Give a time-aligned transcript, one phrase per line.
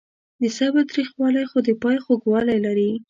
[0.41, 2.91] د صبر تریخوالی خو د پای خوږوالی لري.